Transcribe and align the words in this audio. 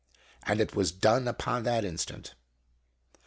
And 0.47 0.59
it 0.59 0.73
was 0.75 0.91
done 0.91 1.27
upon 1.27 1.61
that 1.61 1.85
instant. 1.85 2.33